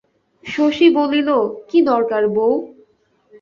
শশী 0.43 0.87
বলিল, 0.89 1.29
কী 1.69 1.79
দরকার 1.81 2.23
বৌ? 2.27 2.51